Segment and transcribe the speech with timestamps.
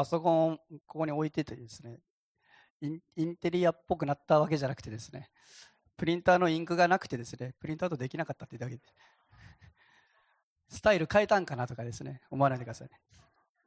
[0.00, 1.98] パソコンここに置いててですね
[2.80, 5.28] インインテリアっぽくなったわけじゃなくてですね
[5.98, 8.82] プリンターのインクがなくてですねプリントアウトできなかったってだけで
[10.70, 12.94] スタイル変えたんかなとかですね思わないでくださいね。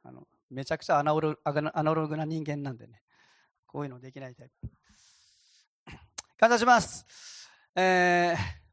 [0.02, 1.52] あのめちゃくちゃアナロア
[1.84, 3.00] ナログな人間なんでね
[3.68, 4.68] こういうのできないタイプ。
[6.36, 7.06] 感謝します。
[7.76, 8.63] えー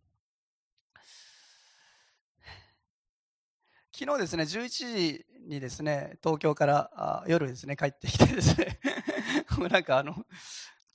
[4.03, 8.79] 昨日ですね、11時にですね、東京からあ夜ですね、帰ってきてですね、
[9.59, 10.25] もうなんかあの、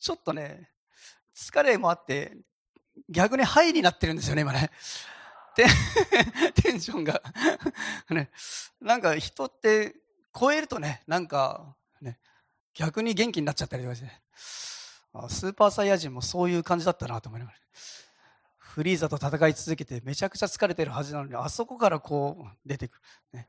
[0.01, 0.73] ちょっとね、
[1.32, 2.37] 疲れもあって、
[3.09, 4.73] 逆にハイになってるんですよね、今ね。
[5.55, 5.66] テ
[6.60, 7.23] テンションが
[8.10, 8.29] ね、
[8.80, 9.95] なんか人って
[10.37, 12.18] 超えるとね、なんかね、
[12.74, 14.10] 逆に元気になっちゃったりとかして、
[15.12, 17.59] あスーパーサイヤ人もそういう感じだったなと思いながら。
[18.77, 22.97] フリーザと戦い続けてめちゃくちゃ疲れてるはずなのにあそこからこう出てく
[23.33, 23.49] る、ね。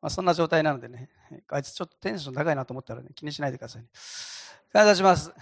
[0.00, 1.10] まあ、そんな状態なのでね。
[1.48, 1.62] あい。
[1.62, 3.88] つちょっとテンション高いなと思ったら、ね、気にしないでくださいね。
[4.72, 5.34] 感謝します。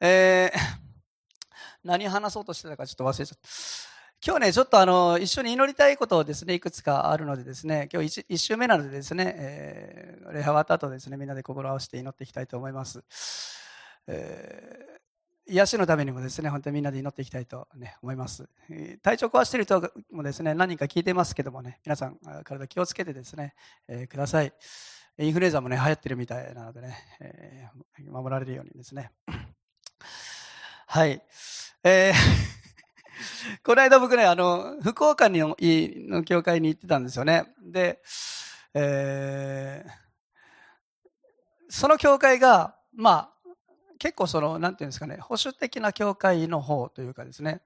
[0.00, 0.58] えー、
[1.84, 3.48] 何話そうとしてたかちょっと忘れちゃった。
[4.26, 13.02] 今日ね、ちょっとあの、一緒に祈りたいことをですね、いくつかあるのでですね、今日 1, 週目なのでですね、えー、礼拝終わった後ですね、みんなで心を合わせて祈っていきたいと思います。
[14.06, 14.89] え
[15.50, 18.48] 癒しのためにもですね、本当にみんなで祈っていきたいと、ね、思います。
[19.02, 23.54] 体調壊している人もですね、何人か聞いてますけどもね、皆さん、体気をつけてですね、
[23.88, 24.52] えー、ください。
[25.18, 29.10] インフルエンザもね、流行ってるみたいなのでね、えー、守られるようにですね。
[30.86, 31.22] はい。
[31.82, 32.60] えー
[33.62, 37.52] この間僕ね、あの、福岡にのの教会に行ってたんですよね。
[37.62, 38.00] で、
[38.74, 39.90] えー、
[41.68, 43.32] その教会が、まあ、
[44.00, 47.60] 結構その、なんていうんですかね、保守的な教会の方というかですね、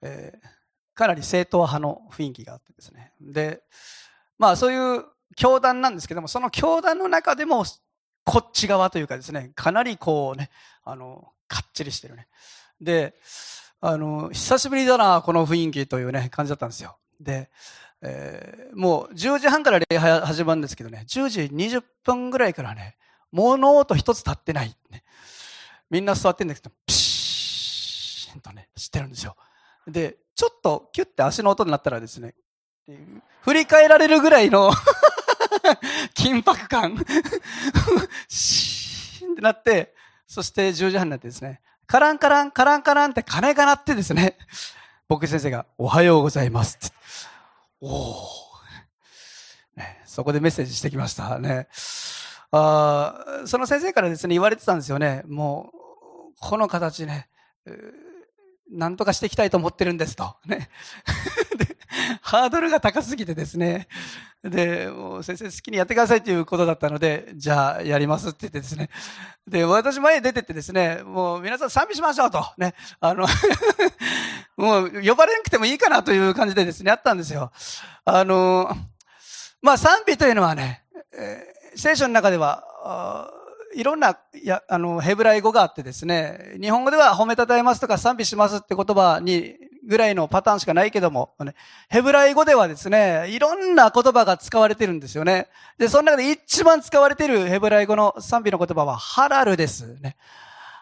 [0.00, 0.48] えー、
[0.94, 3.12] かなり正統派の雰囲気があってですね。
[3.20, 3.62] で、
[4.38, 7.64] まあそういう教団なんですけども、その教団の中でも、
[8.24, 10.50] こっち側というかですね、かなりこうね、
[10.84, 12.28] あの、かっちりしてるね。
[12.80, 13.14] で、
[13.80, 16.96] あの、久しぶりだな、この雰囲気というね、感じだったんですよ。
[17.20, 17.50] で、
[18.02, 22.96] えー、もう10時半から礼拝始まるんですけどね、10時20分ぐらいからね、
[23.32, 25.02] 物音一つ立ってない、ね。
[25.90, 29.36] みんな座ってるんですけど、ピシーンとね、知ってるんですよ。
[29.86, 32.34] で、ちょっとキュッて足の音になったらですね、
[33.42, 34.72] 振り返られるぐらいの
[36.14, 36.96] 緊迫感
[38.28, 39.94] シーンってなって、
[40.26, 44.36] そして10時半になってですね、カランカラン、カランカランって鐘が鳴ってですね、
[45.08, 46.94] 僕先生が、おはようございますって。
[47.80, 48.26] おお、
[49.76, 51.68] ね、そこでメッセージしてきましたね。
[52.52, 55.22] あその先生からですね、言われてたんですよね。
[55.26, 55.76] もう、
[56.40, 57.28] この形ね、
[58.70, 60.36] なんとかしていきたいと思ってるんですと。
[60.46, 60.70] ね。
[61.56, 61.76] で、
[62.20, 63.88] ハードルが高すぎてですね。
[64.42, 68.90] で、もう先生好きにやってくださいということだったので、じゃあやりますって言ってですね。
[69.46, 72.44] で、私前に出てってですね、もう皆さん賛美しましょうと。
[72.58, 72.74] ね。
[73.00, 73.26] あの
[74.56, 77.52] もう呼ばれなくてもいいかなという感じでですね、あったんですよ。
[78.04, 78.76] あの、
[79.62, 83.30] まあ賛美というのはね、え、聖書の中では、
[83.74, 91.34] いろんな、や、あの、ヘブライ語があってですね、日本語では褒めたたえますとか賛美しますって言葉に、ぐらいのパターンしかないけども、
[91.88, 95.48] ヘブライ語ではですね、いろんな言葉が使われてるんですよね。
[95.78, 100.16] で、その中で一番使われてるヘブライ語の賛美の言葉はハラルですね。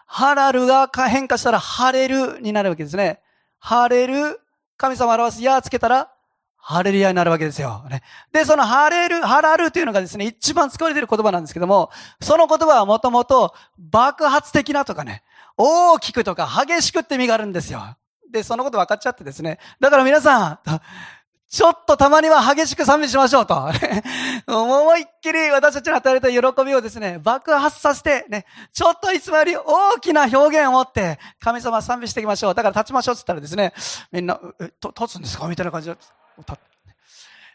[0.07, 3.19] ハラルが変化したらハレルになるわけですね。
[3.59, 4.39] ハレル、
[4.77, 6.11] 神様を表すやつけたら
[6.67, 7.85] ハレルヤになるわけですよ。
[7.91, 8.01] ね。
[8.31, 15.21] で、そのハレル、ハラルというのがですね、一番使われている言葉なんですけども、その言葉はもともと爆発的なとかね、
[15.57, 17.95] 大きくとか激しくって意味があるんですよ。
[18.31, 19.59] で、そのこと分かっちゃってですね。
[19.79, 20.59] だから皆さん、
[21.47, 23.69] ちょっとたまには激しく賛美しましょうと。
[24.47, 32.55] 思いっきり私たちの与えられた喜びをですね、爆発させて、ね、ちょっといつもより大きな表現を持って、神様賛美していきましょう。
[32.55, 33.71] だから立ちましょうって言ったらですね、
[34.11, 35.47] みんな、え、立つんですか？
[35.47, 35.95] みたいな感じで。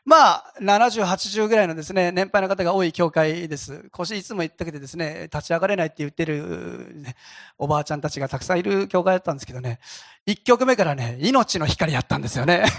[0.05, 3.89] まあ、70、80ぐらいのですね、年配の方が多い教会です。
[3.91, 7.17] 腰いつも言ってきてですね、立ち上がれないって言ってる、ね、
[7.59, 9.79] おばあちゃんたちがたくさんいる教会だったんですけどね、
[10.27, 12.65] 1曲目からね、命の光やったんですよね。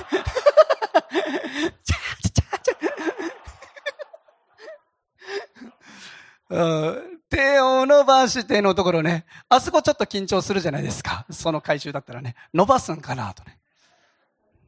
[7.29, 11.25] 手を伸ばしてのところね、あそこちょっと緊張するじゃないですか。
[11.29, 13.57] その回収だったらね、伸ばすんかなとね。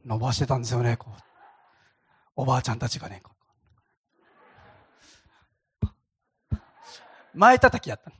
[0.04, 1.14] 伸ばしてたんですよね、こう。
[2.36, 3.22] おばあちゃんたちがね。
[7.34, 8.12] 前叩きやった。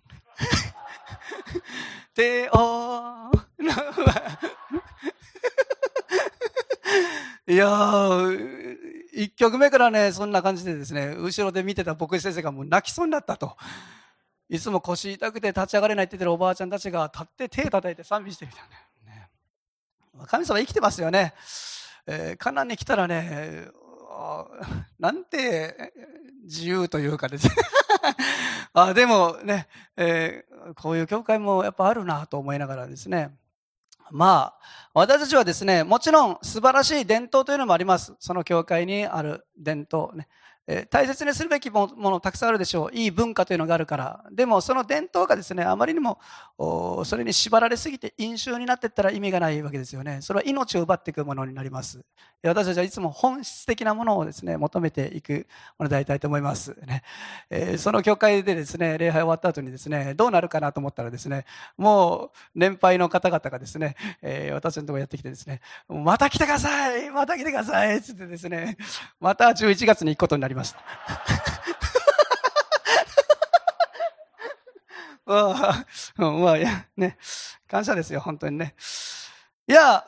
[2.14, 3.30] 手を、
[7.46, 8.22] いや
[9.12, 13.56] 一曲目からね、そんな感じでですね、後ろで見てた牧師先生がもう泣きそうになったと。
[14.48, 18.68] いつも腰痛くて立ち上がれないって言ってるおばあちゃんたちが立って手叩いて賛美してみたいな、
[20.26, 21.34] 神様生きてますよね。
[22.06, 23.68] えー、カナンに来たらね、
[24.98, 25.92] なんて
[26.44, 27.54] 自由というかですね
[28.72, 33.36] あでもね、えー、こういう教会もやっぱあるなと思いながらですね。
[34.10, 38.14] まあ、私たちはですね、もちろん素晴らしい伝統というのもあります。
[38.20, 40.28] その教会にある伝統ね。
[40.66, 42.96] え大切にするべきものたくさんあるでしょう。
[42.96, 44.24] いい文化というのがあるから。
[44.30, 46.18] でもその伝統がですね、あまりにも
[46.58, 50.20] それに縛られすぎて飲酒になっていったら意味がないわけですよね。
[50.22, 52.00] それは命を奪っていくものになります。
[52.42, 55.46] 私たちはいつも本質的なものをですね、求めていく
[55.78, 56.74] ものでありたいと思います。
[56.86, 57.02] ね
[57.50, 61.46] えー、その教会でですね、礼拝終わった後にですね、どうなるかなと思ったらですね、
[61.76, 68.76] もう年配の方々がですね、えー、私のところやってきてですね、また来てくださいまた来てくださいっつってですね、
[69.20, 70.78] また11月に行くことになりました。
[75.26, 77.16] まあ、いや、ね、
[77.66, 78.74] 感謝ですよ、本当にね。
[79.66, 80.04] いや、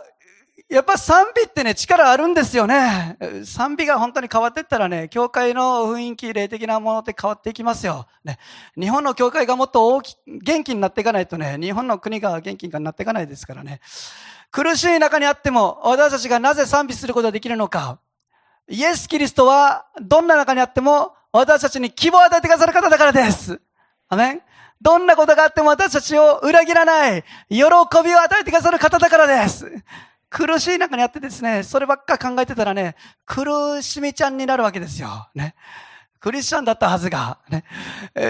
[0.69, 3.17] やっぱ賛美ってね、力あるんですよね。
[3.45, 8.07] 賛美が本当に変わっていったらね、教会の雰囲気、霊的なものって変わっていきますよ。
[8.25, 8.39] ね、
[8.79, 13.81] 日本の教会がもっと大き、元気になっていかないとね、日本の国が元気になっていかないですからね。
[14.51, 18.01] 苦しい中にあっても、私たちがなぜ賛美することができるのか。
[18.69, 23.61] イエス・キリストは、どんな中にあっても、私たちに希望を与えてくださる方だからです。
[24.09, 24.43] アメン
[24.81, 27.73] どんなことがあっても私たちを裏切らない、喜びを
[28.21, 29.71] 与えてくださる方だからです。
[30.29, 35.29] 苦しい中にあってですね、そればっか考えてたらね、苦しみちゃんになるわけですよ。
[35.35, 35.55] ね。
[36.21, 37.39] クリスチャンだったはずが。
[37.49, 37.65] ね。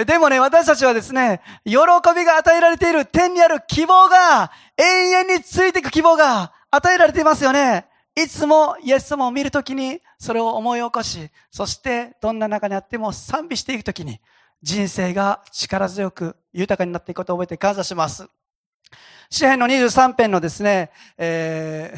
[0.05, 1.79] でもね、私たちはですね、喜
[2.15, 7.87] びが与えられている天にある希望が、永遠についていく希望が与えられていますよね。
[8.15, 14.21] いつもイエス様を見るときに、それを思い起こし、そしてどんな中にあっても賛美していくときに、
[14.63, 18.29] 人生が力強く豊かになっていくことを覚えて感謝します。
[19.31, 21.95] 詩篇の23編のですね、え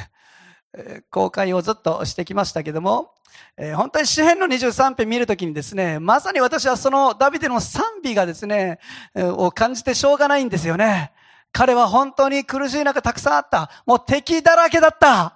[0.76, 3.12] ー、公開をずっとしてきましたけども、
[3.56, 8.79] えー、本当に詩篇の23編見るときにですね、まさに私はそのダビデの賛美がですね、
[9.14, 11.12] を感じてしょうがないんですよね。
[11.59, 13.69] 彼は本当に苦しい中たくさんあった。
[13.85, 15.35] もう敵だらけだった。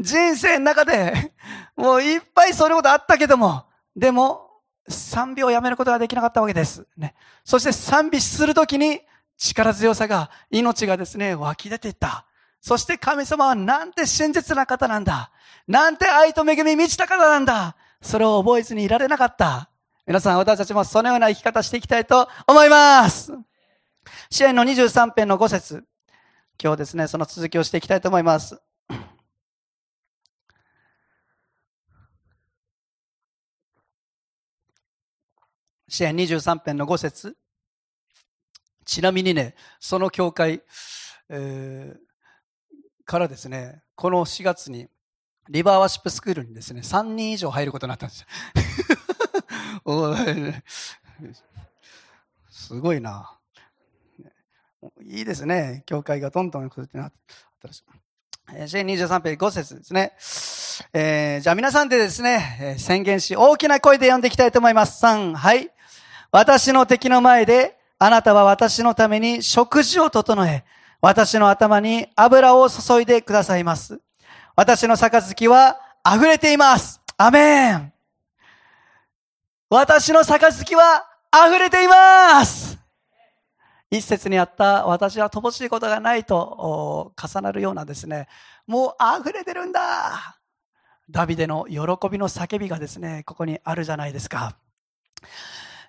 [0.00, 1.34] 人生の中で、
[1.76, 4.48] もういっぱいそういうことあったけども、でも、
[4.88, 6.86] 賛美をやめることができなかったわけです。
[6.96, 7.14] ね。
[7.44, 9.02] そして賛美するときに、
[9.36, 12.24] 力強さが、命がですね、湧き出ていった。
[12.62, 15.30] そして神様はなんて真実な方なんだ。
[15.66, 17.76] なんて愛と恵み満ちた方なんだ。
[18.00, 19.68] それを覚えずにいられなかった。
[20.06, 23.47] 皆さん、私たちもそのような生き方していきたいと思います。
[24.30, 25.84] 支援の23編の5節
[26.60, 28.60] 今日ですね、その続きをしていきたいと思います。
[35.88, 37.36] 支援23編の5節
[38.84, 40.62] ちなみにね、その教会、
[41.28, 41.98] えー、
[43.04, 44.88] からですね、この4月に、
[45.48, 48.26] リバーワシップスクールにですね、3人以上入ることになったんですよ。
[52.50, 53.37] すごいな。
[55.02, 55.82] いいですね。
[55.86, 57.12] 教会がどんどんってなっ
[57.60, 57.82] たらしい。
[58.68, 60.12] シェ23ページ5節ですね。
[60.92, 65.04] えー、じゃあ皆さんでですね、宣言し、大きな声で読んでいきたいと思います。
[65.04, 65.70] 3、はい。
[66.30, 70.64] 私の敵の前であなたは私のために食事を整え、
[71.00, 74.00] 私の頭に油を注いでくださいます。
[74.56, 75.76] 私の杯は
[76.06, 77.00] 溢れています。
[77.16, 77.92] アメン。
[79.68, 82.67] 私の杯は溢れています。
[83.90, 88.28] 一節にあった私は乏しいことがないと重なるようなですね、
[88.66, 90.38] もう溢れてるんだ。
[91.10, 91.78] ダビデの喜
[92.10, 94.56] びの叫びがですね、ここにあるじゃないですか。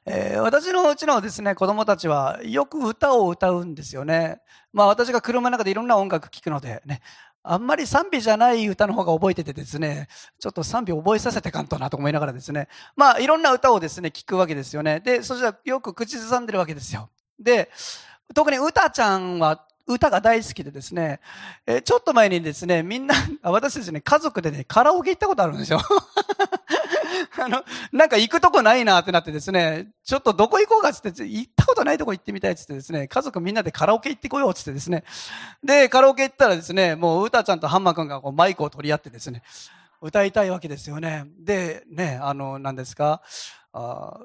[0.06, 4.42] えー、私のうちのですね、子供たちはよく歌を歌うんですよね。
[4.72, 7.02] まあ私が車の中でいろんな音楽聴くのでね、
[7.44, 10.08] あんまり賛美じゃない歌の方が覚えててですね、
[10.40, 15.02] ちょっと賛美覚えさせてかんとなと思いながらですね、まあいろんな歌をですね、聴くわけですよね。
[15.02, 17.10] で、そしたらよく口ずさんでるわけですよ。
[17.40, 17.70] で、
[18.34, 21.20] 特に歌ちゃんは歌が大好きでですね、
[21.66, 25.82] えちょっと前にですね、みんな、私ですね、家族でね、カラオケ行ったことあるんですよ。
[27.44, 35.04] あの、なんか行くとこないなってなってですね、ちょっとどこ行こうかってって、行ったことないとこ行ってみたいってってですね、家族みんなでカラオケ行ってこようってってですね、
[35.64, 39.42] で、カラオケ行ったらですね、もう歌ちゃんとハンマー君がこうマイクを取り合ってですね、
[40.02, 41.26] 歌いたいわけですよね。
[41.40, 43.22] で、ね、あの、何ですか、
[43.74, 44.20] あ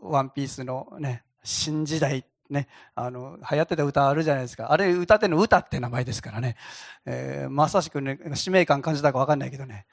[0.00, 4.72] ワンピースのね、新時代ね、あの、流行ってた歌あるじゃないですか。
[4.72, 6.56] あれ歌っての歌って名前ですからね。
[7.04, 9.86] えー、まさしくね、使命感感じたかわかんないけどね。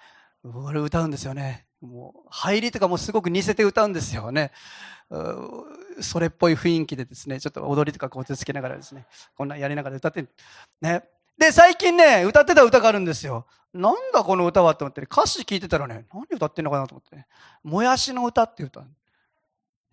[0.44, 1.66] 俺歌うんですよね。
[1.82, 4.52] もう、入りとかもすごく似せて歌うんですよね。
[6.02, 9.06] それっぽい雰囲気でですね、ちょっと踊りとかこう手つけながらですね、
[9.36, 10.26] こんなやりながら歌って
[10.82, 11.04] ね。
[11.38, 13.46] で、最近ね、歌ってた歌があるんですよ。
[13.74, 17.28] なんだこの歌はって思って、歌詞聞いてたらね、何歌ってんのかなと思ってね。
[17.64, 18.82] もやしの歌って歌。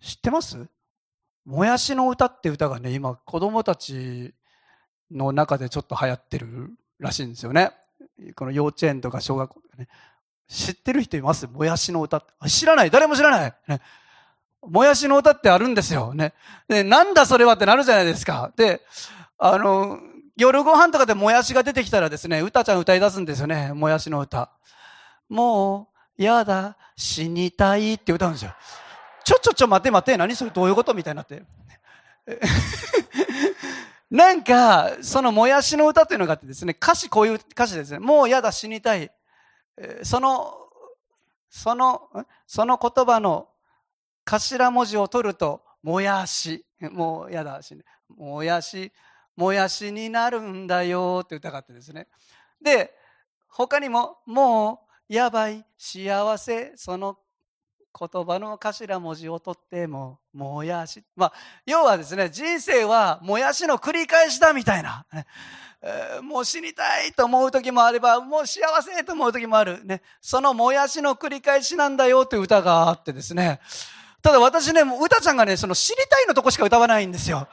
[0.01, 0.67] 知ってます？
[1.45, 4.33] もやしの歌って歌がね、今子供たち
[5.11, 7.71] の中でちょっと流行ってるらしいんですよね。
[8.35, 9.87] この幼稚園とか小学校とかね。
[10.47, 11.47] 知ってる人います？
[11.47, 12.49] もやしの歌って。
[12.49, 13.81] 知らない誰も知らない、ね、
[14.61, 16.13] もやしの歌ってあるんですよ。
[16.13, 16.33] ね。
[16.67, 18.51] で、なんだそれはってなるじゃないですか。
[18.57, 18.81] で、
[19.37, 19.99] あの、
[20.35, 23.71] 夜ご飯とかでもやしが出てきたらですね、歌ちゃん歌い出すんですよね。
[23.73, 24.49] もやしの歌。
[25.29, 28.51] もう、やだ、死にたいって歌うんですよ。
[29.23, 31.43] ちょちょちょ待て待て、何それどういうことみたいになって。
[34.09, 37.99] なんか、そのもやしの歌というのがあってですね、歌詞こういう歌詞ですね。
[37.99, 39.11] もうやだ死にたい。
[40.03, 40.53] その、
[41.49, 42.09] その、
[42.45, 43.49] その言葉の
[44.25, 46.65] 頭文字を取ると、もやし。
[46.79, 47.77] もうやだし、
[48.09, 48.91] もやし、
[49.35, 52.07] もやしになるんだよって歌があってですね。
[52.61, 52.93] で、
[53.47, 57.17] 他にも、もうやばい、幸せ、その
[57.97, 61.03] 言葉の頭文字を取っても、もやし。
[61.15, 61.33] まあ、
[61.65, 65.05] 要はですね、人生はもやしの繰り返しだみたいな。
[65.83, 69.83] えー、もう死にたいと思う時もあれば、もう幸せと思う時もある。
[69.83, 70.01] ね。
[70.21, 73.59] そのもやしの繰り返しなんだよという歌があってですね。
[74.21, 77.47] ただ私ね、歌ちゃんがね、その知りたいのとこしか歌わないんですよ。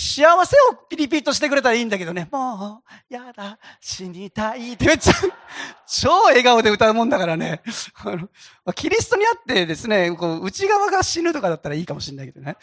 [0.00, 5.12] 幸せをリピートしてくれたらいいんだけどね、もう、やだ、死にたいってめっちゃ、
[5.88, 7.62] 超笑顔で歌うもんだからね。
[8.04, 12.56] あの、キリストにあってですね、こう内側が死ぬとかだったらいいかもしれないけどね。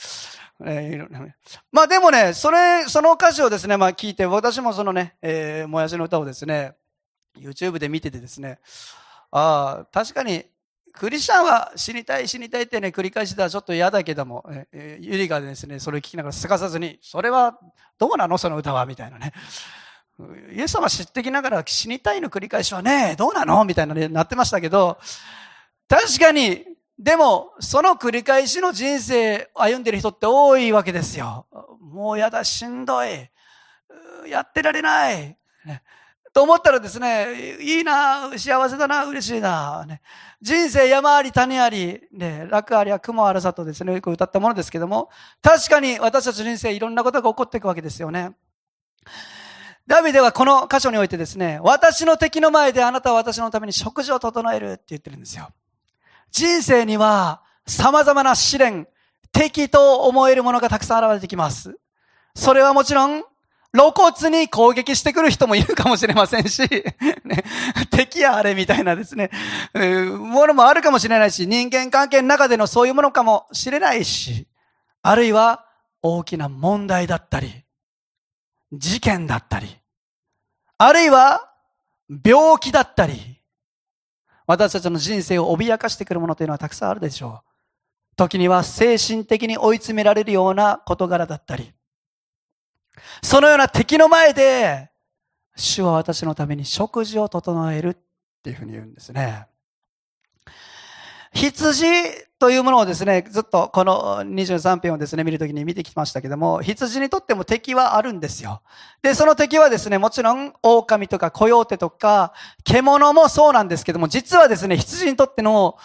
[0.64, 1.32] えー、
[1.74, 6.78] まあでもね、それ、その歌詞をですね、まあ聞いて、私もそのね、えー、もやしの歌をですね、
[7.38, 8.60] YouTube で見ててですね、
[9.32, 10.46] ああ、確かに
[10.98, 17.60] クリスチャンは死にたい死にたいってね、繰り返してたらちょっと嫌だけども、えー、ゆりがですね、それを聞きながらすかさずに、それは
[17.98, 18.38] どうなの？
[18.38, 19.34] その歌はみたいなね。
[20.56, 23.64] イエス様知ってきながら死にたいの繰り返しはね、どうなの？
[23.66, 24.98] みたいなね、なってましたけど、
[25.88, 26.66] 確かに、
[26.98, 31.46] でも、その繰り返しの人生を歩んでる人って多いわけですよ。
[31.82, 33.30] もうやだ、しんどい。
[34.28, 35.38] やってられない。
[35.66, 35.84] ね
[36.36, 39.86] と思ったらですね、いいな、幸せだな、嬉しいな。
[39.88, 40.02] ね、
[40.42, 45.10] 人生山あり谷あり、ね、楽ありは雲あるさとですね、よく歌ったものですけども、
[45.42, 48.32] 確かに私たち人生いろんなことが起こっていくわけですよね。
[49.88, 55.48] ダビデはこの箇所においてですね、私の敵の前であなたは私のために食事を整えるって言ってるんですよ。
[56.32, 58.90] 人生には様々な試練、
[59.32, 61.78] 敵と思えるものがたくさん現れてきます。
[62.36, 63.24] それはもちろん
[63.76, 66.62] 露骨に攻撃してくる人もいるかもしれませんし、
[67.26, 67.44] ね、
[67.92, 69.30] 敵やあれみたいなですね、
[69.74, 74.48] ものもあるかもしれないし、人間関係の中でのそういうものかもしれないし、
[75.02, 75.66] あるいは
[76.02, 77.66] 大きな問題だったり、
[78.72, 79.78] 事件だったり、
[80.78, 81.52] あるいは
[82.24, 83.42] 病気だったり、
[84.48, 87.50] 私たちの人生を脅かしてくるものというのはたくさんあるでしょう。
[88.16, 91.74] 時には精神的に追い詰められるような事柄だったり、
[93.22, 94.90] そのような敵の前で、
[95.56, 97.98] 主は私のために食事を整えるっ
[98.44, 99.48] ていうふうに言うんですね。
[101.36, 101.86] 羊
[102.40, 108.62] というものをですね、ずっとこの23編をですね、見るときに見てきましたけども、羊にとっても敵はあるんですよ。
[109.02, 112.32] で、その敵はですね、もちろん狼とかコヨーテとか
[112.64, 115.78] 獣もそうなんですけども、実はですね、羊にとっての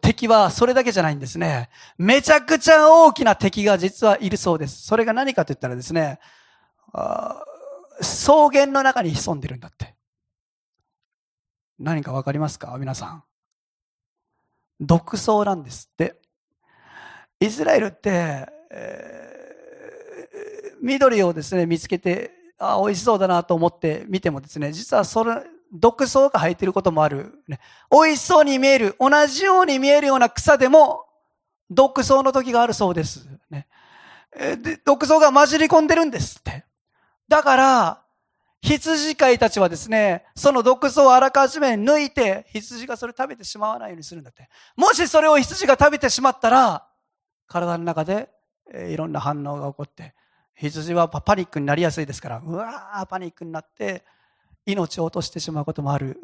[0.00, 1.68] 敵はそれだけじゃないんですね。
[1.98, 4.86] めちゃくちゃ大きな敵が実はいるそうです。
[4.86, 6.18] それが何かと言ったらですね、
[8.00, 9.94] 草原の中に潜んでるんだって。
[11.78, 12.74] 何かわかりますか？
[12.78, 13.24] 皆さん。
[14.80, 16.16] 独草なんですって。
[17.38, 27.60] イスラエルって、えー、緑をですね、見つけて、あ、美味しそうだなと思って見てもですね、実はそれ、毒草が生えてることもある、ね。
[27.90, 31.04] 美味しそうに見える、同じように見えるような草でも、
[31.70, 33.28] 毒草の時があるそうです。
[33.50, 33.66] ね。
[34.32, 36.64] で毒草が混じり込んでるんですって。
[37.28, 37.99] だから、
[38.62, 44.48] 羊飼いたちはですね、その毒素をあらかじめ抜いて、羊がそれ食べてしまわないようにするんだって。
[44.76, 46.86] もしそれを羊が食べてしまったら、
[47.46, 48.28] 体の中で、
[48.88, 50.14] いろんな反応が起こって、
[50.54, 54.04] 羊はパニックになりやすいですから、うわーパニックになって、
[54.66, 56.20] 命を落としてしまうこともある。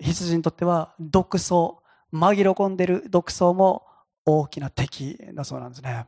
[0.00, 1.82] 羊にとっては毒素、
[2.12, 3.86] 紛れ込んでる毒素も
[4.26, 6.06] 大きな敵だそうなんですね。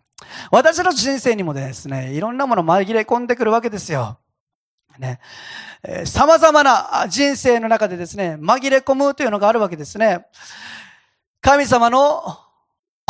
[0.50, 4.18] 私の人生にもですね、いろんなもの紛れ込んでくるわけですよ。
[4.99, 5.20] ね
[5.82, 10.26] え、様々な人生の中でですね、紛れ込むというのがあるわけですね。
[11.40, 12.38] 神様の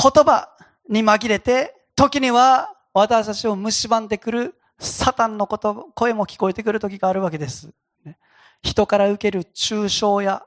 [0.00, 0.48] 言葉
[0.88, 7.70] に紛れて、時には私たちを蝕んでくるサタンのこと、声も聞こえてくる時があるわけです。
[8.62, 10.44] 人から受ける抽象や、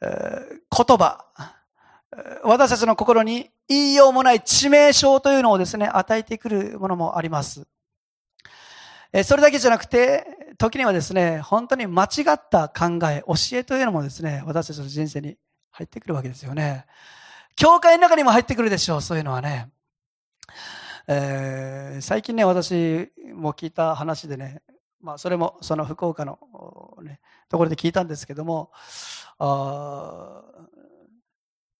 [0.00, 1.26] えー、言葉、
[2.42, 7.66] 私たちの心に言いようもない致命傷というのをですね、与えてくるものもあります。
[9.24, 10.26] それだけじゃなくて、
[10.58, 15.36] 時にはですね、本当に間違った考え、教えというのもですね、私たちの人生に
[15.70, 16.84] 入ってくるわけですよね。
[17.56, 19.70] 教会の中にも入ってくるでしょう、そういうのはね。
[21.06, 24.62] えー、最近ね、私も聞いた話でね、
[25.00, 26.38] まあ、それもその福岡の、
[27.02, 28.70] ね、ところで聞いたんですけども、
[29.38, 30.42] あ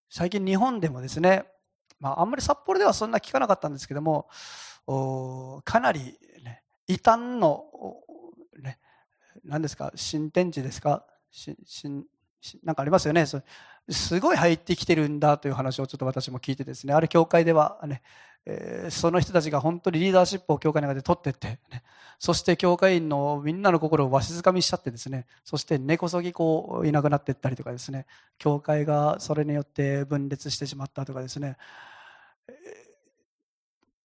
[0.08, 1.44] 最近日本でもですね、
[2.00, 4.28] まあ、あんまり札幌ではそんな聞かなかったんですけども、
[5.64, 6.18] かなり、
[6.88, 7.66] 異端の、
[8.60, 8.78] ね、
[9.44, 11.86] 何ですか、新天地ですか、しし
[12.62, 13.24] なんかありますよね。
[13.90, 18.02] すごい入ってきてるんだという話をちょっと私も聞いてですね、ある教会ではね、
[18.46, 21.82] えー、その人たちが本当にリーダーシップを教会の中で取ってって、ね、
[22.18, 28.06] そして教会員のみんなの心をわしづかみしちゃってですね、そして根こそぎこういなくなっていったりとかですね、
[28.38, 31.56] 教会がそれによって分裂してしまったとかですね、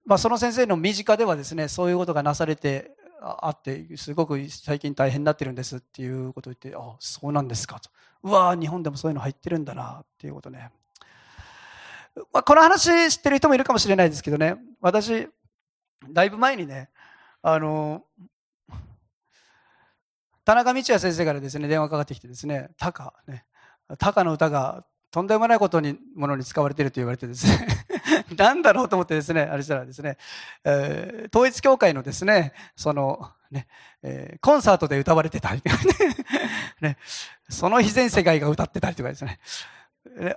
[0.05, 2.91] まあ、その先生の身近ではですね、そういうことがなされて
[3.21, 7.89] あって、すごく最近大変になってるんですっていうことを言って、あそうなんですかと。
[8.23, 10.71] うわ日本でもそういうの入ってるんだなっていうことね。
[12.33, 15.27] まあ、この話知ってる人もいるかもしれないですけどね、私、
[16.11, 16.89] だいぶ前にね、
[17.41, 18.03] あの、
[20.45, 23.45] 田中道也先生からですね、電話かかってきてですね、タカ、ね、
[23.97, 27.67] タカの歌がとんでもないことに、ものに使われていると言われてですね。
[28.35, 30.17] なんだろうと思ってですね、あれしたらですね、
[30.63, 33.67] えー、統一教会のですね、その、ね、
[34.01, 35.61] えー、コンサートで歌われてたり、
[36.81, 36.97] ね、
[37.47, 39.39] その非全世界が歌ってたりとかですね。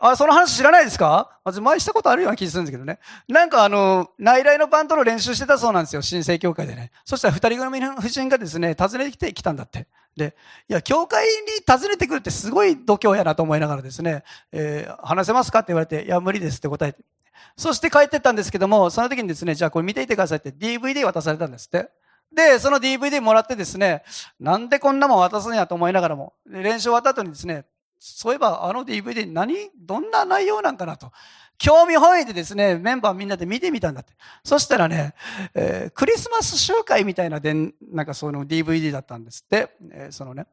[0.01, 1.39] あ、その話知らないですか？
[1.45, 2.99] まず前したことあるような気するんですけどね。
[3.29, 6.03] なんかあの、内来のバンドの練習してたそうなんですよ。
[6.03, 6.93] 新生教会でね。
[7.05, 9.87] そしたら二人組の夫人がですね、訪ねてきてきたんだって。
[10.17, 10.35] で、
[10.69, 11.31] いや、教会に
[11.67, 17.01] 訪ねてくるってすごい度胸やなと思いながらですね、えー、話せますかって言われて、いや、無理ですって答えて。
[17.57, 21.91] そして帰ってったんですけども、その時にですね、じゃあこれ見ていてくださいって DVD 渡されたんですって。
[22.35, 24.03] で、その DVD もらってですね、
[24.41, 27.65] なんでこんなもん渡すんやと思いながらも、練習終わった後にですね、
[27.99, 31.13] そういえばあの DVD 何、どんな内容なんかなと。
[31.59, 34.13] 興味本位でですね、メンバーみんなで見てみたんだって。
[34.45, 35.15] そしたらね、
[35.55, 37.55] えー、クリスマス集会みたいなで
[37.91, 39.77] なんかその DVD だったんですって。
[39.91, 40.47] えー、そのね。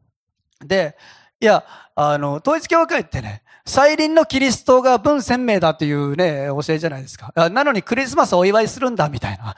[0.65, 0.97] で、
[1.43, 7.33] いや、あの、統一教会ってね、再臨のキリストが文鮮明だっていうね、教えじゃないですか。
[7.49, 9.57] なのにクリスマスをお祝いするんだ、みたいな。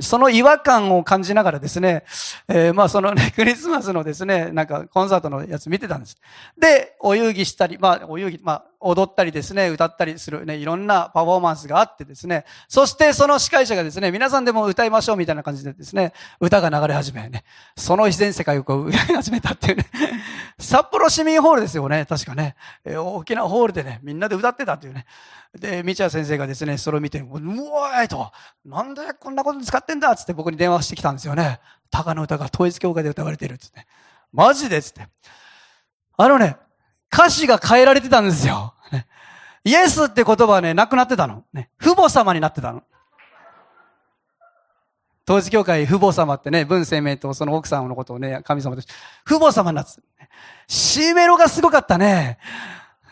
[0.00, 2.04] その違和感を感じながらですね、
[2.46, 6.16] えー、まあそのね、 クリスマスのですね、なんかコンサートのやつ見てたんです。
[6.56, 17.44] で、お遊戯したり、まあ、お遊戯、まあ、踊ったりですね、歌ったりするね、いろんなパフォーマンスがあってですね、そしてその司会者がですね、皆さんでも歌いましょうみたいな感じでですね、歌が流れ始めね、
[17.76, 19.86] その自然世界をこう 歌い始めたっていうね、
[20.58, 25.06] 札幌市民ホールですよね、確かね、えー、大きなホールでね、みんなで歌ってたっていうね。
[25.58, 28.30] で、道谷先生がですね、それを見て、うおーいと、
[28.64, 31.60] なんでこんなことに使ってんだっつって僕に電話してきたんですよね。
[31.90, 33.86] 鷹の歌が統一教会で歌われてるっつって。
[34.32, 35.08] マジでっつって。
[36.16, 36.56] あのね、
[37.12, 38.74] 歌詞が変えられてたんですよ。
[38.92, 39.06] ね、
[39.64, 41.44] イエスって言葉はね、なくなってたの。
[41.52, 42.82] ね、父母様になってたの。
[45.28, 48.94] 統一教会父母様ってね、文鮮明とその奥さんのことをね、神様として、
[49.26, 50.00] 父母様になって、
[50.66, 52.38] シーメロがすごかったね。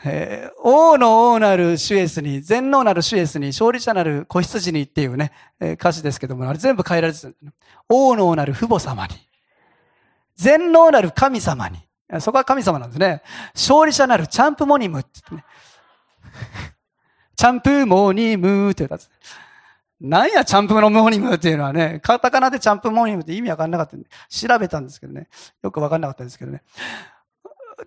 [0.03, 7.29] えー、王の王なる主イエスに、全能なる主イエスに、勝利者なる子羊にっていうね、えー、歌詞ですけども、あれ全部変えられてた。
[7.87, 9.15] 王の王なる父母様に、
[10.37, 11.87] 全能なる神様に、
[12.21, 13.21] そこは神様なんですね。
[13.55, 15.53] 勝利者なるチャンプモニムって言ってね。
[17.37, 19.11] チャンプモニムって言ったんです。
[20.01, 25.29] なんや、チャンプのモーニムっていうのはね、カタカナでチャンプモーニムって意味わかんなかったんで、調べたんですけどね。
[25.63, 26.63] よくわかんなかったんですけどね。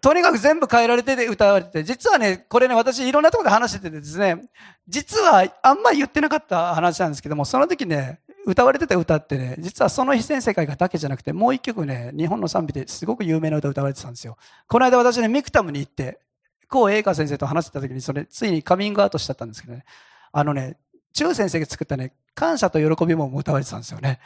[0.01, 4.41] とにかく全部変えられて歌われてて、実はね、これね、私いろんなところで話しててですね、
[4.87, 14.37] 実はあんまり言ってなかった話なんですけども、その時ね、歌われてた歌ってね、実はその非戦世界がだけじゃなくて、もう一曲ね、日本の賛美ですごく有名な歌歌われてたんですよ。
[14.67, 16.19] この間私ね、ミクタムに行って、
[16.67, 19.85] コウ・エイカ先生と話してた時に、それ、ついにカミングアウトしちゃったんですけどね。
[20.31, 20.77] あのね、
[21.19, 24.19] 中先生が作ったね、感謝と喜びも歌われてたんですよね。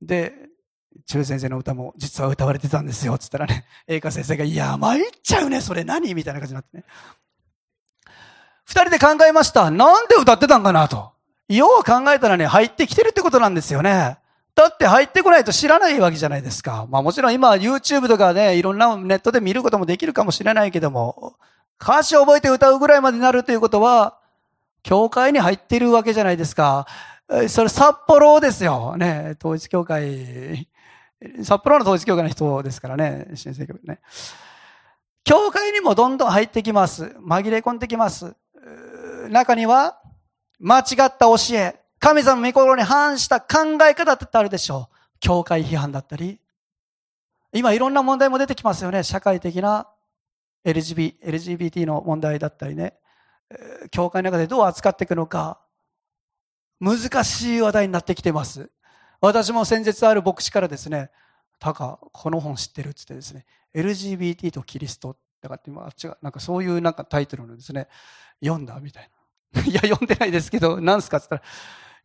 [0.00, 0.32] で、
[1.06, 6.14] 中先生の歌も実は歌われてたんですよ、つったらね、エイカ先生が、いや、参っちゃうね、それ何？
[6.14, 6.84] みたいな感じになってね。
[8.64, 9.70] 二人で考えました。
[9.70, 11.12] なんで歌ってたんかなと。
[11.48, 14.16] よう考えたらね、入ってきてるってことなんですよね。
[14.54, 16.86] だって入ってこないと知らないわけじゃないですか。
[16.88, 21.34] まあもちろん今 YouTube とかね、いろんなネットで見ることもできるかもしれないけども、
[21.82, 24.19] 歌詞を覚えて歌うぐらいまでになるということは、
[24.82, 26.86] 教会に入っているわけじゃないですか。
[27.48, 28.96] それ札幌ですよ。
[28.96, 30.68] ね、統一教会。
[31.42, 34.00] 札幌の統一教会の人ですからね、新生教ね。
[35.22, 37.04] 教会にもどんどん入ってきます。
[37.24, 38.34] 紛れ込んできます。
[39.28, 40.00] 中には、
[40.58, 40.84] 間違っ
[41.16, 44.96] た教え、神様の御心に反した考え方ってあるでしょう。
[45.20, 46.40] 教会批判だったり。
[47.52, 49.02] 今いろんな問題も出てきますよね。
[49.02, 49.86] 社会的な
[50.64, 50.80] L.
[50.80, 50.94] G.
[50.94, 51.16] B.
[51.22, 52.94] LGBT の問題だったりね。
[53.90, 55.60] 教会の中でどう扱っていくのか。
[56.80, 58.70] 難しい話題になってきてます。
[59.20, 61.10] 私も先日ある牧師からですね、
[61.58, 67.88] タカ、この本知ってるっつってですね、LGBT とキリストだかって今、違う、なんかそういうなんかタイトルのですね、
[68.42, 69.10] 読んだみたい
[69.52, 69.62] な。
[69.66, 71.52] いや、読んでないですけど、何すかって言ったら、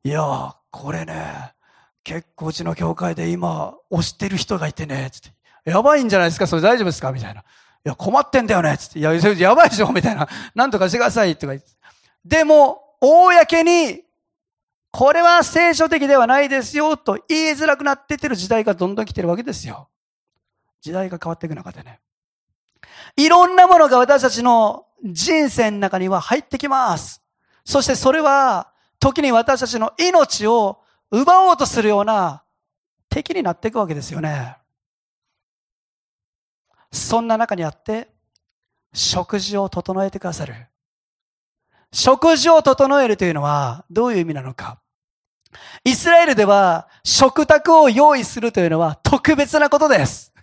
[0.03, 1.53] いやこれね、
[2.03, 5.33] 結構うちの教会で今、推してる人がいてね、つって。
[5.71, 7.11] やばいんじゃないですかそれ大丈夫ですか？
[7.11, 7.43] みたいな。
[7.85, 8.99] いや、困ってんだよねつって。
[8.99, 10.27] いや、やばいでしょみたいな。
[10.55, 11.69] なんとかしてくださいとか言って。
[12.25, 14.03] でも、公に、
[14.89, 19.89] これは聖書的ではないですよと言いづらくなってってる時代がどんどん来てるわけですよ。
[20.81, 21.99] 時代が変わっていく中でね。
[23.17, 27.21] いろんなものが私たちの人生の中には入ってきます。
[27.65, 30.79] そしてそれは、時に私たちの命を
[31.11, 32.43] 奪おうとするような
[33.09, 34.57] 敵になっていくわけですよね。
[36.95, 38.09] そんな中にあって、
[38.93, 40.55] 食事を整えてくださる。
[41.91, 44.79] 食事を整えるというのはどういう意味なのか。
[45.83, 50.33] イスラエルでは食卓を用意するというのは特別なことです。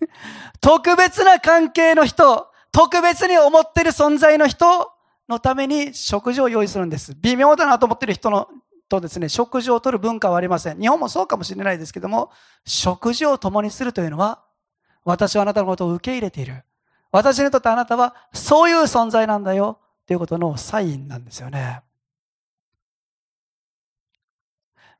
[0.60, 4.90] 特別な関係の人、特別に思ってる存在の人
[5.28, 7.14] のために食事を用意するんです。
[7.20, 8.48] 微妙だなと思ってる人の
[8.88, 10.80] とですね、食事をとる文化はありません。
[10.80, 12.30] 日本もそうかもしれないですけども、
[12.66, 14.44] 食事を共にするというのは、
[15.04, 16.64] 私はあなたのことを受け入れている。
[17.10, 19.78] 私にとってあなたはそういう存在なんだよ。
[20.06, 21.82] ということのサインなんですよね。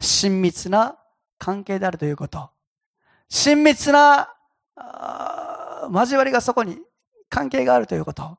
[0.01, 0.97] 親密な
[1.39, 2.51] 関係であるということ。
[3.29, 4.29] 親密な
[5.91, 6.79] 交わりがそこに
[7.29, 8.39] 関係があるということ。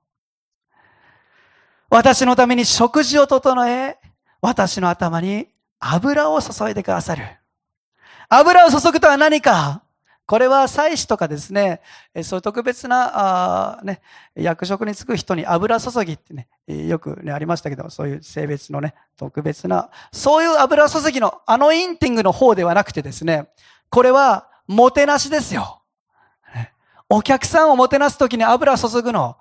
[1.89, 3.99] 私のために食事を整え、
[4.41, 5.47] 私の頭に
[5.79, 7.23] 油を注いでくださる。
[8.29, 9.83] 油を注ぐとは何か
[10.25, 11.81] これは祭司とかですね、
[12.23, 14.01] そういう特別な、あね、
[14.35, 23.49] 役職に就く人に油注ぎってね、よくね、ありましたけど、そういう性別のね、特別な、そういう油注ぎの、あのインティングの方ではなくてですね、
[23.89, 25.81] これは、もてなしですよ。
[27.09, 29.37] お客さんをもてなすときに油注ぐの。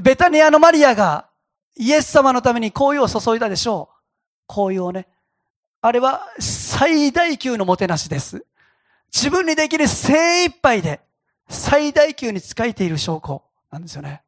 [0.00, 1.26] ベタニアのマリアが、
[1.74, 3.88] イエス様のために香油を注いだでしょ
[4.46, 4.54] う。
[4.54, 5.08] 香油をね。
[5.80, 8.44] あれは最大級のもてなしです。
[9.12, 11.00] 自分にできる精一杯で
[11.48, 14.22] 最大級に使えている証拠なんですよね。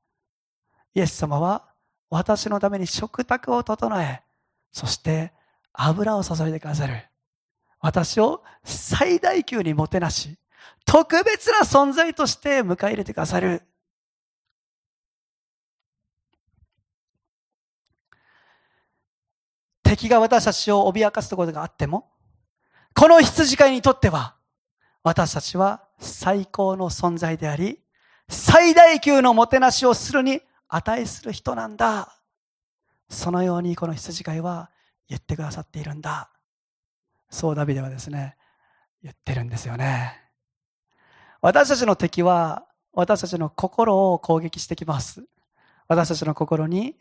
[0.94, 1.68] イエス様は
[2.10, 4.22] 私のために食卓を整え、
[4.70, 5.32] そして
[5.72, 7.08] 油を注いでくださる。
[7.80, 10.36] 私を最大級にもてなし、
[10.84, 13.62] 特別な存在として迎え入れてくださる。
[19.82, 22.10] 敵が私たちを脅かすところがあっても、
[22.94, 24.36] この羊飼いにとっては、
[25.02, 27.80] 私たちは最高の存在であり、
[28.28, 32.18] 最大級のもてなしをするに値する人なんだ。
[33.08, 34.70] そのようにこの羊飼いは
[35.08, 36.30] 言ってくださっているんだ。
[37.30, 38.36] そうダビデはですね、
[39.02, 40.20] 言ってるんですよね。
[41.40, 45.24] 私たちの敵は私たちの心を攻撃してきます。
[45.88, 46.96] 私たちの心に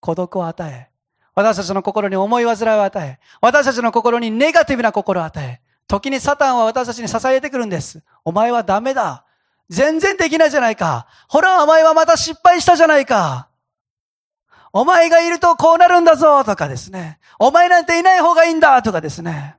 [0.00, 0.90] 孤独を与え、
[1.34, 5.60] 私たちの心に思い煩いを与え、私たちの心にネガティブな心を与え、
[5.90, 8.00] 時にサタンは私たちに支えてくるんです。
[8.24, 9.24] お前はダメだ。
[9.68, 11.08] 全然できないじゃないか。
[11.26, 13.48] ほら、お前はまた失敗したじゃないか。
[14.72, 17.18] お前がいるとこうなるんだぞとかですね。
[17.40, 19.56] お前なんていない方がいいんだとかですね。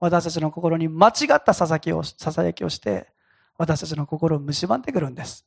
[0.00, 3.08] 私たちの心に間違ったささきを、ささやきをして、
[3.56, 5.46] 私たちの心を蝕んでくるんです。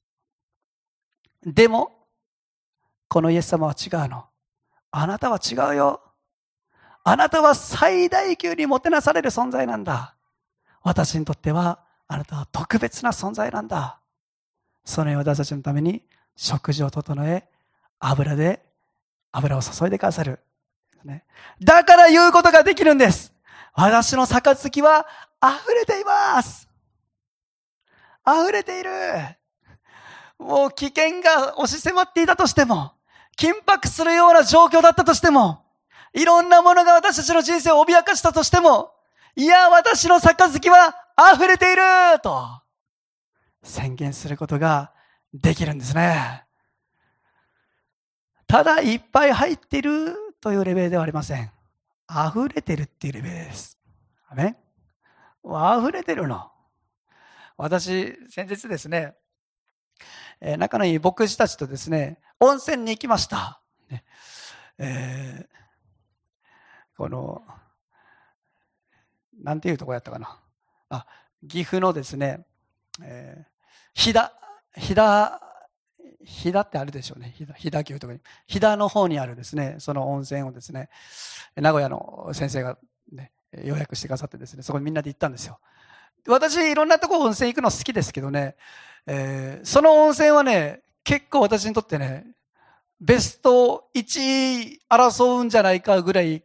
[1.46, 2.08] でも、
[3.08, 4.26] このイエス様は違うの。
[4.90, 6.02] あなたは違うよ。
[7.04, 10.16] あなたは最大級にもてなされる存在なんだ。
[10.82, 14.00] 私にとっては、あなたは特別な存在なんだ。
[14.86, 16.04] そのように私たちのために
[16.36, 17.48] 食事を整え、
[18.00, 18.66] 油で、
[19.32, 20.40] 油を注いでくださる。
[21.62, 23.34] だから言うことができるんです。
[23.74, 25.06] 私の杯は
[25.42, 26.70] 溢れています。
[28.26, 28.92] 溢れている。
[30.38, 32.94] もう危険が押し迫っていたとしても、
[33.38, 35.63] 緊迫するような状況だったとしても、
[36.14, 38.92] いろんなものが私たちの人生を脅かしたとしても、
[39.36, 40.96] いや、私の杯は
[41.36, 41.82] 溢れている
[42.22, 42.62] と
[43.64, 44.92] 宣言することが
[45.34, 46.46] できるんですね。
[48.46, 51.52] ただいっぱい入っているというレベルではありません。
[52.08, 53.80] 溢れてるっていうレベルです。
[54.36, 54.58] ね。
[55.44, 56.52] 溢れてるの。
[57.58, 59.16] 私、先日ですね、
[60.42, 63.62] えー、仲のいい牧師たちとですね、温泉に行きました。
[63.90, 64.04] ね
[64.78, 65.63] えー、
[66.98, 67.42] この、
[69.42, 70.40] なんていうとこやったかな。
[70.90, 71.06] あ、
[71.48, 72.46] 岐阜のですね、
[73.02, 73.46] えー、
[73.94, 74.30] 飛騨、
[74.78, 75.40] 飛騨、
[76.24, 77.34] 飛騨ってあるでしょうね。
[77.38, 78.20] 飛騨、飛騨牛とかに。
[78.48, 80.90] 飛騨の方にあるですね、その温泉をですね、
[81.56, 82.78] 名古屋の先生が
[83.12, 83.32] ね、
[83.64, 85.60] 予約してくださってですね、そこにみんなで行ったんですよ。
[86.28, 88.56] 私、いろんなとこ温泉行くの好きですけどね、
[89.06, 92.26] えー、その温泉はね、結構私にとってね、
[93.02, 96.44] ベスト1位争うんじゃないかぐらい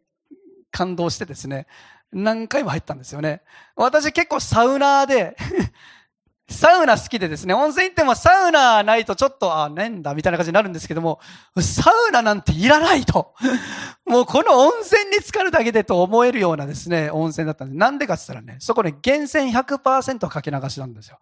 [0.71, 1.67] 感動してですね、
[2.13, 3.43] 何回も入ったんですよね。
[3.77, 5.37] 私結構サウナーで
[6.51, 11.21] サウナ好きでですね、温泉行ってもサウナないとちょっと、あ、ねんだ、みたいな感じになるんですけども、
[11.61, 13.35] サウナなんていらないと。
[14.07, 17.79] もうこの温泉に浸かるだけでと思えるようなですね、温泉だったんです。
[17.79, 21.19] なんでかって言ったらね、そこね、源泉100%かけ流しなんですよ。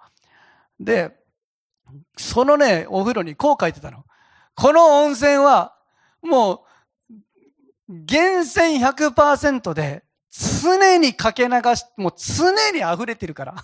[0.79, 1.17] で、
[2.17, 4.05] そのね、お風呂にこう書いてたの。
[4.55, 5.75] この温泉は、
[6.23, 6.61] もう、
[7.89, 13.55] 源泉100%で、常にかけ流し、もう常に溢れてるから。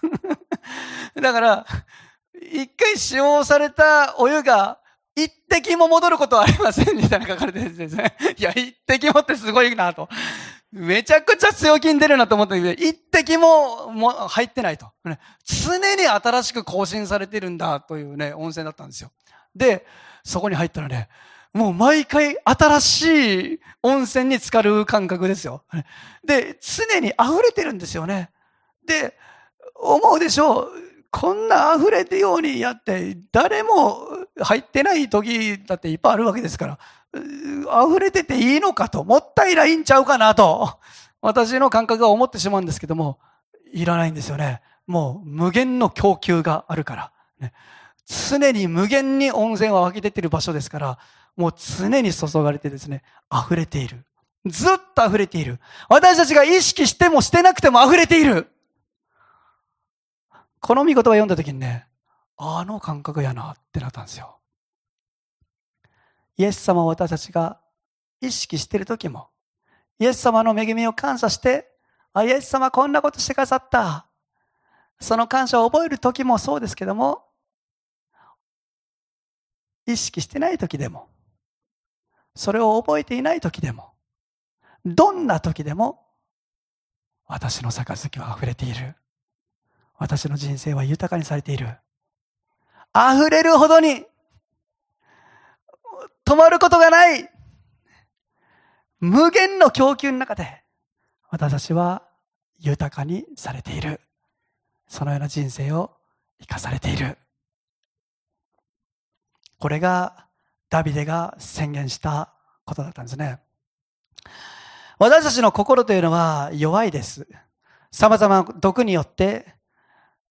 [1.21, 1.67] だから、
[2.41, 4.79] 一回使用されたお湯が
[5.15, 8.17] 一滴も戻ることはありませんみたいな書かれてるんですね。
[8.37, 10.09] いや、一滴もってすごいなと。
[10.71, 14.91] めちゃくちゃ強気に出るなと思ったけど、一滴もも入ってないと。
[15.45, 19.11] 常に新しく更新されてるんだというね、温泉だったんですよ。
[19.55, 19.87] で、
[20.25, 21.09] そこに入ったらね、
[21.53, 25.65] もう毎回新しい温泉に浸かる感覚ですよ。
[26.25, 28.31] で、常に溢れてるんですよね。
[28.87, 29.17] で、
[29.77, 30.71] 思うでしょう。
[31.11, 34.09] こんな溢れてようにやって、誰も
[34.41, 36.79] 入ってない時だっていっぱいあるわけですから、
[37.85, 40.79] 溢れてていいのかと、もったいないんちゃうかなと、
[41.21, 43.19] 私の感覚は思ってしまうんですけども、
[43.75, 44.63] いらないんですよね。
[44.87, 47.13] もう無限の供給があるから。
[47.41, 47.53] ね、
[48.07, 50.99] 常に無限に温泉は湧き出てる場所ですから、
[51.37, 54.05] もう常に注がれてですね、溢れている。
[54.47, 55.61] ずっと溢れている。
[55.89, 58.49] 私たちが意識してもしてなくても溢れている。
[60.61, 61.87] この見言葉を読んだ時にね、
[62.37, 64.39] あの感覚やなってなったんですよ。
[66.37, 67.61] イエス様を私たちが
[68.21, 69.29] 意識している時も、
[69.99, 71.71] イエス様の恵みを感謝して、
[72.13, 74.07] あ、イエス様こんなことしてくださった。
[75.01, 77.25] その感謝を覚える時もそうですけども、
[79.87, 81.09] 意識してない時でも、
[82.35, 83.93] それを覚えていない時でも、
[84.85, 86.07] どんな時でも、
[87.27, 88.97] 私の杯は溢れている。
[89.97, 91.79] 私の人生は豊かにされている。
[92.95, 94.05] 溢れるほどに、
[96.25, 97.29] 止まることがない。
[99.01, 100.63] 無限の供給の中で、
[101.29, 102.03] 私たちは
[102.59, 104.01] 豊かにされている。
[104.87, 105.97] そのような人生を
[106.41, 107.19] 生かされている。
[109.59, 110.27] これが
[110.73, 112.33] ダビデが宣言した
[112.65, 113.41] ことだったんですね。
[114.99, 117.29] 私たちの心というのは弱いです。
[117.91, 119.55] 様々な毒によって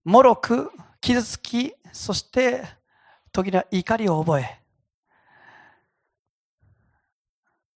[0.03, 2.63] もろく傷つき、そして
[3.31, 4.59] 時には怒りを覚え、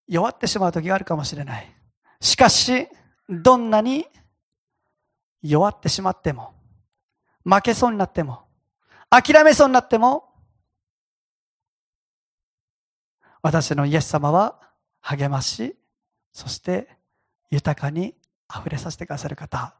[0.07, 1.71] 弱ってしまう時があるかもしれない。
[2.19, 2.87] しかし、
[3.29, 4.07] どんなに
[5.43, 6.55] 弱ってしまっても、
[7.43, 8.47] 負けそうになっても、
[9.11, 10.34] 諦めそうになっても、
[13.45, 14.59] 私のイエス様は
[15.01, 15.75] 励まし、
[16.33, 16.87] そして
[17.51, 18.15] 豊かに
[18.49, 19.75] 溢れさせてくださる方。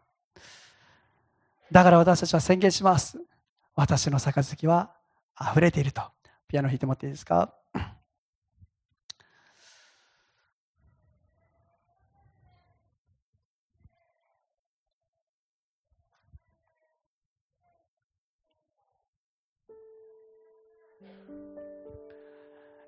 [1.72, 3.18] だから私たちは宣言します。
[3.74, 4.92] 私の杯は
[5.42, 6.04] 溢れていると。
[6.48, 7.56] ピアノ弾いてもらっていいですか？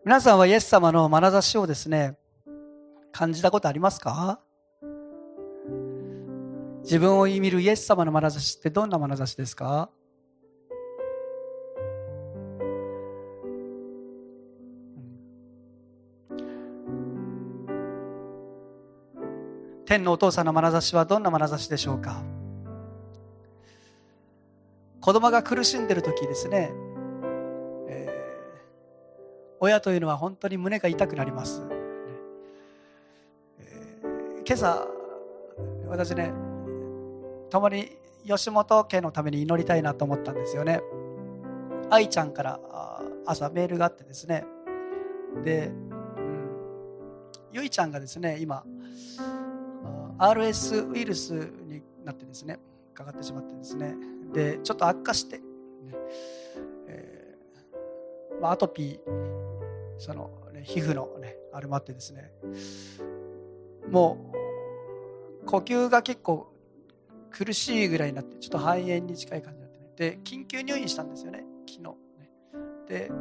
[0.08, 2.16] 皆さんはイエス様の眼差しをですね、
[3.12, 4.40] 感じたことありますか？
[6.82, 9.90] 自分を見るイエス様の眼差しってどんな眼差しですか？
[19.86, 22.24] 天のお父さんの眼差しはどんな眼差しでしょうか？
[25.02, 26.72] 子供が苦しんでる時ですね、
[29.60, 31.64] 親というのは本当に胸が痛くなります、
[33.60, 34.88] えー、今朝
[35.88, 36.32] 私ね
[37.50, 40.82] 共に吉本家のために祈りたいなと思ったんですよね。
[41.90, 42.60] 愛ちゃんから
[43.26, 44.46] 朝メールがあってですね。
[45.46, 46.52] で、うん、
[47.54, 48.66] ゆいちゃんがですね、今、
[50.18, 52.60] RS ウイルスになってですね、
[52.94, 53.96] かかってしまってですね、
[54.34, 55.44] で、ちょっと悪化して、ね
[56.88, 59.47] えーまあ、アトピー、
[59.98, 62.32] その、ね、皮膚の、ね、あれもあってですね、
[63.90, 64.32] も
[65.44, 66.52] う、呼吸が結構
[67.32, 71.82] 苦しいぐらいになって、ちょっと肺炎に近い感じになってね、で、緊急入院したんですよね、昨日。
[71.84, 72.30] ね、
[72.88, 73.12] で、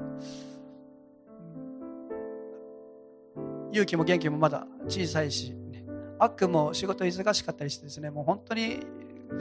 [3.72, 5.84] 勇気も元気もまだ小さいし、ね、
[6.18, 8.80] あっくも仕事忙しかったりしてですね、もう本当に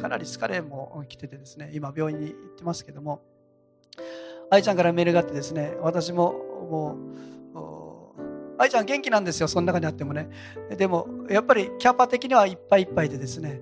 [0.02, 3.22] かなり疲れも来ててですね、今病院に行ってますけども、
[4.50, 6.98] 愛ちゃんからメールがあってですね、私もも
[8.58, 10.30] う、愛ちゃん元気なんですよ、その中にあってもね。
[10.78, 13.62] でも、やっぱりキャパ的にはいっぱいいっぱいでですね、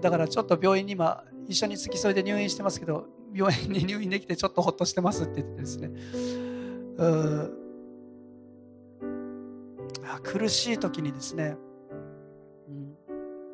[0.00, 5.90] だからちょっと病院に今、一緒に付き添いで入院してますけど、病院に入院できてちょっとほっとしてますって言ってですね、
[6.98, 7.62] う
[10.22, 11.56] 苦しい時にですね、
[12.68, 12.94] うん、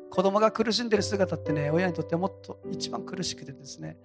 [0.09, 3.97] 子供が苦しんでる姿ってね親にとってもっと一番苦しくてですね。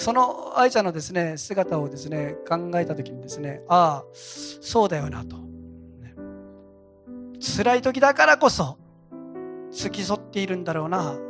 [0.00, 6.14] その愛ちゃんのですね姿をですね考えた時にですねああそうだよなと、ね、
[7.38, 8.78] 辛い時だからこそ
[9.70, 11.20] 付き添っているんだろうな、ね、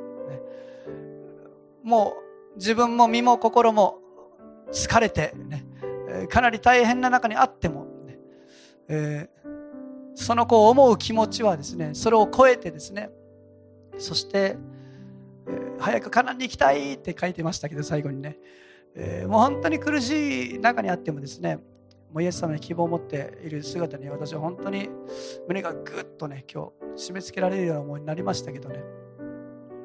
[1.82, 2.14] も
[2.54, 3.98] う自分も身も心も
[4.70, 5.66] 疲れて、ね、
[6.28, 8.18] かなり大変な中にあっても、ね。
[8.88, 9.50] えー、
[10.14, 13.10] その子を思う気持ちはですねそれを超えてですね。
[13.98, 14.56] そして、
[15.80, 18.38] 早くカナンに行きたいって書いてましたけど最後にね、
[18.94, 21.56] えー、もう本当に苦しい中にあってもですね
[22.12, 24.88] もうイエス様に希望を持っている姿に私は本当に
[25.46, 28.82] 胸がぐっとね今日締め付けられるような思いになりましたけどね、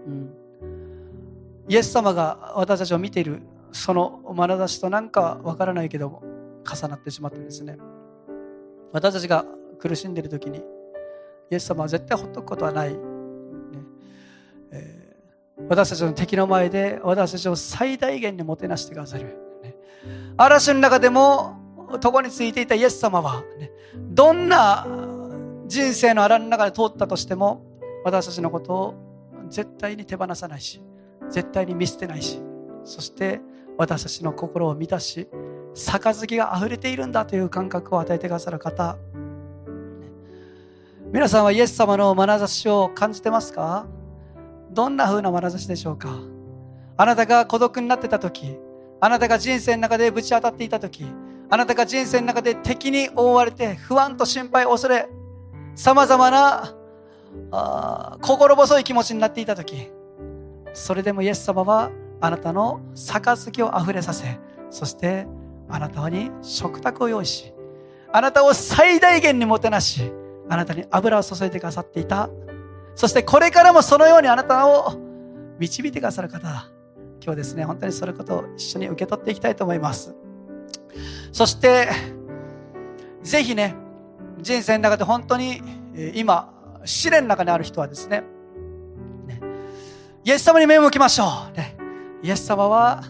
[0.07, 0.33] うん、
[1.67, 6.23] イエス様が私たちを見ているその眼差しとなんかわからないけども
[6.65, 7.77] 重なってしまってですね。
[8.91, 9.45] 私たちが
[9.77, 10.59] 苦しんでいる時に
[11.51, 12.97] イエス様は絶対ほっとくことはない、ね。
[14.71, 15.04] えー、
[15.69, 19.37] 私たちの敵の前で私たちを最大限にもてなしてくださる、
[20.37, 21.57] 嵐の中でも
[22.03, 24.85] 床についていたイエス様は、ね、どんな
[25.67, 27.65] 人生の荒の中で通ったとしても
[28.03, 28.95] 私たちのことを
[29.49, 30.81] 絶対に手放さないし
[31.29, 32.41] 絶対に見捨てないし
[32.83, 33.39] そして
[33.77, 35.27] 私たちの心を満たし
[35.73, 38.97] 杯が溢れているんだという感覚を与えてくださる方。
[41.11, 43.85] 皆さんはイエス様の眼差しを感じてますか？
[44.71, 46.09] どんな風な眼差しでしょうか？
[46.97, 48.57] あなたが孤独になってた時
[49.01, 51.05] あなたが人生の中でぶち当たっていた時
[51.49, 55.07] あなたが人生の中で敵に覆われて不安と心配恐れ
[55.75, 56.73] さまざまな
[57.51, 59.91] あ心細い気持ちになっていた時
[60.73, 65.27] それでもイエス様はあなたの杯をあふれさせそして
[65.67, 67.53] あなたに食卓を用意し
[68.11, 70.11] あなたを最大限にもてなし
[70.47, 72.29] あなたに油を注いでくださっていた
[72.95, 74.93] そしてこれからもそのようにあなたを
[75.59, 76.69] 導いてくださる方だ
[77.23, 80.15] 今日ですね本当にそのことを一緒に受け取っていきたいと思います。
[81.31, 81.89] そして
[83.21, 83.75] ぜひね
[84.39, 85.61] 人生の中で本当に
[86.13, 86.53] 今
[86.85, 88.23] 試練の中にある人はですね
[89.25, 89.41] ね
[90.23, 91.75] イエス様に目を向けましょう、ね、
[92.21, 93.03] イエス様は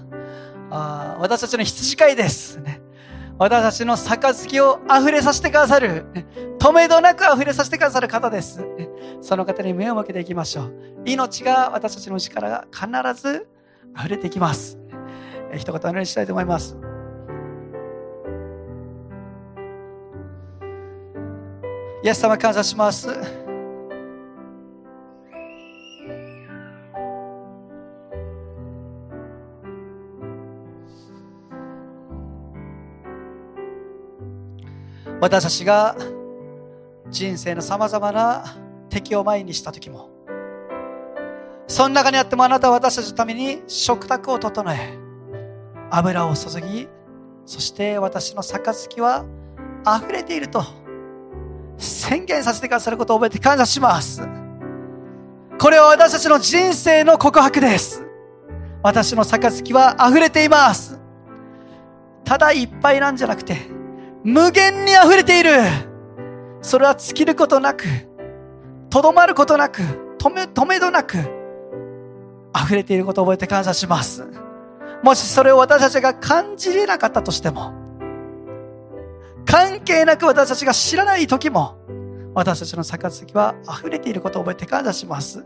[0.72, 2.82] あ私たちの羊飼いです、ね。
[3.38, 6.06] 私たちの杯を溢れさせてくださる、
[6.58, 8.66] 止めどなく溢れさせてくださる方です、
[9.26, 10.74] その方に目を向けていきましょう。
[11.04, 13.48] 命が私たちの内からが必ず
[13.98, 14.78] 溢れていきます。
[15.58, 16.78] 一言お願いしたいと思います。
[22.04, 23.10] イエス様感謝します。
[35.20, 35.96] 私たちが
[37.10, 38.65] 人生のさまざまな
[38.96, 40.10] 敵を前にした時も。
[41.68, 44.98] その中にあってもあなたは私たちのために食卓を整え
[45.90, 46.88] 油を注ぎ
[47.44, 49.26] そして私の杯は
[49.84, 50.64] 溢れていると
[51.78, 54.22] 宣言させてくださることを覚えて感謝します。
[55.60, 58.04] これは私たちの人生の告白です。
[58.84, 61.02] 私の杯は溢れています。
[62.24, 63.58] ただいっぱいなんじゃなくて
[64.24, 65.52] 無限に溢れている。
[66.62, 67.84] それは尽きることなく
[68.96, 69.82] とどまることなく
[70.18, 71.18] 止め止めどなく
[72.56, 74.26] 溢れていることを覚えて感謝します。
[75.04, 77.74] もしそれを私たちが感じれなかったとしても
[79.44, 81.76] 関係なく私たちが知らない時も
[82.34, 85.44] 私たちの杯は溢れていることを覚えて感謝します。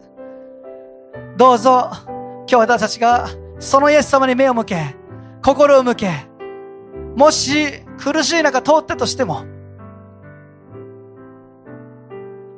[1.36, 4.96] どうぞ今日私たちがそのイエス様に目を向け
[5.44, 6.12] 心を向け
[7.16, 9.44] もし苦しい中通ったとしても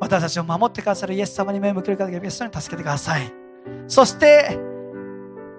[0.02, 3.32] 私たちを守ってくださるイエス様に目を向ける方がイエス様に助けてください。
[3.88, 4.60] そして、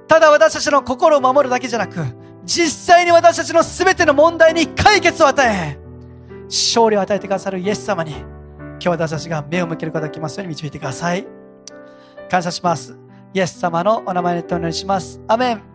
[0.08, 2.04] ただ私たちの心を守るだけじゃなく、
[2.44, 5.78] 実際に私たちの全ての問題に解決を与え、
[6.46, 11.24] 勝利を与えてくださるイエス様に、今日私たちが目を向けることができますように導いてください。
[12.28, 12.98] 感謝します。
[13.32, 15.20] イエス様のお名前でお願いします。
[15.28, 15.71] アメン。